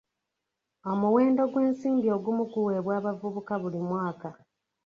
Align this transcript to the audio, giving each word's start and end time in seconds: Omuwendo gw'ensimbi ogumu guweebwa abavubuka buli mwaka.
Omuwendo 0.91 1.41
gw'ensimbi 1.51 2.07
ogumu 2.15 2.43
guweebwa 2.51 2.91
abavubuka 2.99 3.53
buli 3.61 3.79
mwaka. 3.89 4.29